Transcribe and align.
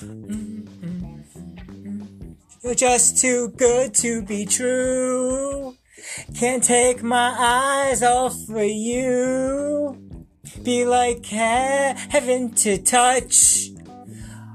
Mm-hmm. 0.00 1.20
You're 2.62 2.74
just 2.74 3.18
too 3.18 3.48
good 3.50 3.94
to 3.96 4.22
be 4.22 4.46
true. 4.46 5.76
Can't 6.34 6.62
take 6.62 7.02
my 7.02 7.34
eyes 7.38 8.02
off 8.02 8.34
of 8.48 8.64
you. 8.64 10.18
Be 10.62 10.86
like 10.86 11.26
heaven 11.26 12.54
to 12.56 12.78
touch. 12.78 13.70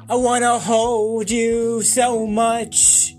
I 0.09 0.15
wanna 0.15 0.59
hold 0.59 1.29
you 1.29 1.81
so 1.81 2.25
much. 2.25 3.15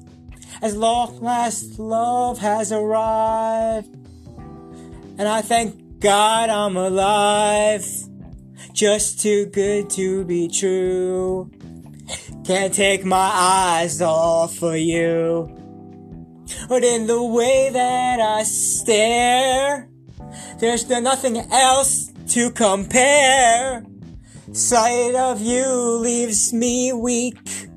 As 0.63 0.77
long 0.77 1.21
last 1.21 1.79
love 1.79 2.39
has 2.39 2.73
arrived. 2.73 3.93
And 5.19 5.29
I 5.29 5.43
thank 5.43 6.01
God 6.01 6.51
I'm 6.51 6.77
alive. 6.77 7.87
Just 8.73 9.21
too 9.21 9.47
good 9.47 9.91
to 9.91 10.25
be 10.25 10.49
true. 10.49 11.51
Can't 12.47 12.73
take 12.73 13.05
my 13.05 13.31
eyes 13.35 14.01
off 14.01 14.63
of 14.63 14.77
you. 14.77 15.51
But 16.69 16.85
in 16.85 17.09
the 17.09 17.21
way 17.21 17.71
that 17.73 18.21
I 18.21 18.45
stare, 18.45 19.89
there's 20.61 20.89
nothing 20.89 21.39
else 21.39 22.13
to 22.29 22.53
compare. 22.53 23.85
Sight 24.53 25.17
of 25.17 25.43
you 25.43 25.67
leaves 25.99 26.53
me 26.53 26.93
weak. 26.93 27.69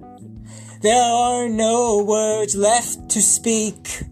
There 0.84 1.02
are 1.02 1.50
no 1.50 2.04
words 2.04 2.56
left 2.56 3.10
to 3.10 3.24
speak. 3.24 4.04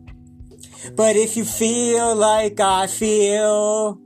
But 0.96 1.16
if 1.16 1.38
you 1.38 1.46
feel 1.46 2.16
like 2.16 2.60
I 2.60 2.88
feel, 2.88 4.02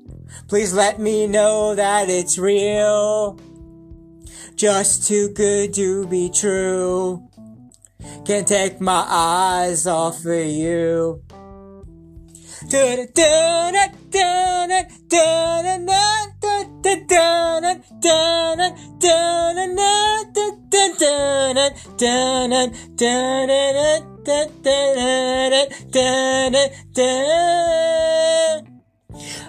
please 0.50 0.73
let 0.73 1.00
me 1.00 1.28
know 1.28 1.76
that 1.76 2.09
it's 2.09 2.38
real. 2.38 3.39
Just 4.62 5.08
too 5.08 5.30
good 5.30 5.73
to 5.73 6.06
be 6.06 6.30
true. 6.30 7.28
Can't 8.26 8.48
take 8.48 8.80
my 8.80 9.04
eyes 9.09 9.88
off 9.88 10.23
of 10.23 10.45
you. 10.45 11.23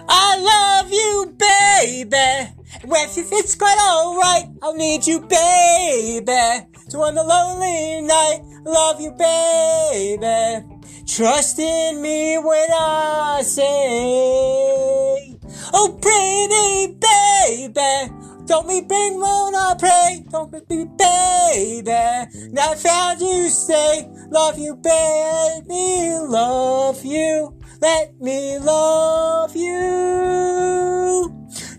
I 0.09 0.37
love 0.39 0.91
you, 0.91 1.35
baby. 1.37 2.62
Well, 2.85 3.05
if 3.05 3.31
it's 3.31 3.55
quite 3.55 3.77
alright, 3.79 4.49
I'll 4.61 4.75
need 4.75 5.07
you, 5.07 5.21
baby. 5.21 6.67
So 6.89 7.01
on 7.01 7.15
the 7.15 7.23
lonely 7.23 8.01
night, 8.01 8.41
love 8.65 8.99
you, 8.99 9.11
baby. 9.11 10.65
Trust 11.07 11.59
in 11.59 12.01
me 12.01 12.37
when 12.37 12.69
I 12.71 13.41
say, 13.43 15.33
Oh, 15.73 15.97
pretty 16.01 16.97
baby. 16.99 18.13
Don't 18.45 18.67
be 18.67 18.81
bring 18.81 19.19
when 19.19 19.55
I 19.55 19.75
pray. 19.79 20.25
Don't 20.29 20.51
be 20.51 20.83
baby. 20.83 22.51
Now 22.51 22.71
I 22.71 22.75
found 22.75 23.21
you, 23.21 23.49
stay. 23.49 24.09
Love 24.29 24.57
you, 24.57 24.75
baby. 24.75 26.17
Love 26.19 27.05
you. 27.05 27.57
Let 27.81 28.19
me 28.19 28.59
love. 28.59 29.32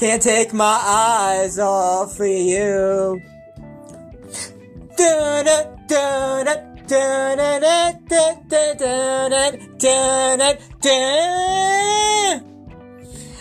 Can't 0.00 0.22
take 0.22 0.54
my 0.54 0.80
eyes 0.82 1.58
off 1.58 2.18
of 2.18 2.26
you. 2.26 3.20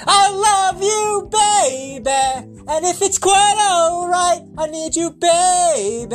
I 0.05 0.31
love 0.35 0.83
you, 0.83 1.29
baby. 1.31 2.09
And 2.67 2.85
if 2.85 3.01
it's 3.03 3.19
quite 3.19 3.55
alright, 3.57 4.41
I 4.57 4.67
need 4.67 4.97
you, 4.97 5.11
baby. 5.11 6.09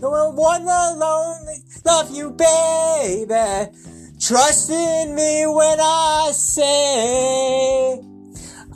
No 0.00 0.30
one 0.30 0.62
alone, 0.62 1.46
love 1.84 2.10
you, 2.10 2.30
baby. 2.30 3.70
Trust 4.18 4.70
in 4.70 5.14
me 5.14 5.44
when 5.46 5.78
I 5.78 6.30
say, 6.32 8.00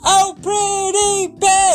Oh, 0.03 0.33
pretty 0.41 0.78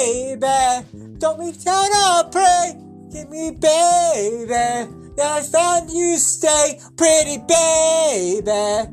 baby, 0.04 0.84
don't 1.18 1.38
be 1.38 1.52
down 1.52 1.90
to 1.90 2.28
pray. 2.30 2.76
Give 3.12 3.30
me, 3.30 3.50
baby. 3.52 4.88
Now 5.16 5.36
I 5.36 5.42
found 5.42 5.90
you 5.90 6.18
stay, 6.18 6.80
pretty 6.96 7.38
baby. 7.38 8.90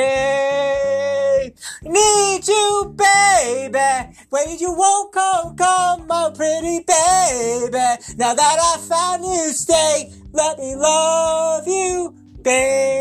need 1.83 2.47
you, 2.47 2.95
baby. 2.97 4.15
When 4.29 4.57
you 4.57 4.73
won't 4.73 5.13
come, 5.13 5.55
come, 5.55 6.07
my 6.07 6.31
pretty 6.35 6.79
baby. 6.79 7.87
Now 8.17 8.33
that 8.33 8.57
I 8.59 8.77
found 8.89 9.23
you, 9.23 9.53
stay. 9.53 10.11
Let 10.33 10.57
me 10.57 10.75
love 10.75 11.67
you, 11.67 12.15
baby. 12.41 12.92